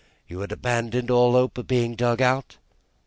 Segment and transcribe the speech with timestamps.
[0.27, 2.57] "You had abandoned all hope of being dug out?"